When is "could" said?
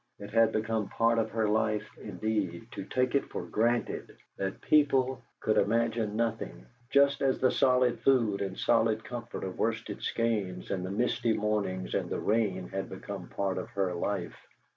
5.39-5.59